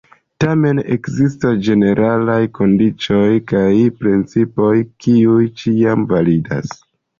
Tamen 0.43 0.79
ekzistas 0.95 1.59
ĝeneralaj 1.67 2.39
kondiĉoj 2.61 3.29
kaj 3.53 3.69
principoj, 4.01 4.73
kiuj 5.07 5.47
ĉiam 5.63 6.11
validas. 6.17 6.77